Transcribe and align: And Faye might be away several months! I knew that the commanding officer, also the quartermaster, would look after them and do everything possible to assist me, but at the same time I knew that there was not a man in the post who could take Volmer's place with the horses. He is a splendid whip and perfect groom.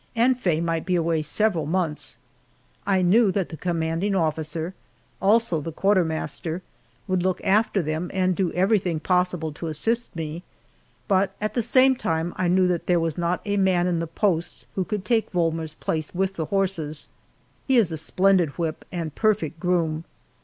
And 0.15 0.39
Faye 0.39 0.61
might 0.61 0.83
be 0.87 0.95
away 0.95 1.21
several 1.21 1.67
months! 1.67 2.17
I 2.87 3.03
knew 3.03 3.31
that 3.33 3.49
the 3.49 3.55
commanding 3.55 4.15
officer, 4.15 4.73
also 5.21 5.61
the 5.61 5.71
quartermaster, 5.71 6.63
would 7.07 7.21
look 7.21 7.39
after 7.43 7.83
them 7.83 8.09
and 8.11 8.35
do 8.35 8.51
everything 8.53 8.99
possible 8.99 9.51
to 9.51 9.67
assist 9.67 10.15
me, 10.15 10.41
but 11.07 11.35
at 11.39 11.53
the 11.53 11.61
same 11.61 11.95
time 11.95 12.33
I 12.35 12.47
knew 12.47 12.65
that 12.65 12.87
there 12.87 12.99
was 12.99 13.15
not 13.15 13.41
a 13.45 13.57
man 13.57 13.85
in 13.85 13.99
the 13.99 14.07
post 14.07 14.65
who 14.73 14.85
could 14.85 15.05
take 15.05 15.29
Volmer's 15.29 15.75
place 15.75 16.15
with 16.15 16.33
the 16.33 16.45
horses. 16.45 17.07
He 17.67 17.77
is 17.77 17.91
a 17.91 17.95
splendid 17.97 18.57
whip 18.57 18.83
and 18.91 19.13
perfect 19.13 19.59
groom. 19.59 20.05